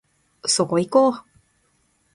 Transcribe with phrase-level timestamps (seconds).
[0.47, 1.13] そこいこ